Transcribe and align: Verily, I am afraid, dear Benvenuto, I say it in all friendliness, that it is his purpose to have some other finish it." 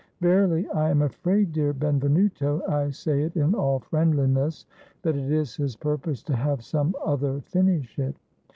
Verily, 0.19 0.67
I 0.69 0.89
am 0.89 1.03
afraid, 1.03 1.53
dear 1.53 1.73
Benvenuto, 1.75 2.63
I 2.67 2.89
say 2.89 3.21
it 3.21 3.35
in 3.37 3.53
all 3.53 3.77
friendliness, 3.77 4.65
that 5.03 5.15
it 5.15 5.31
is 5.31 5.55
his 5.57 5.75
purpose 5.75 6.23
to 6.23 6.35
have 6.35 6.63
some 6.63 6.95
other 7.05 7.41
finish 7.41 7.99
it." 7.99 8.15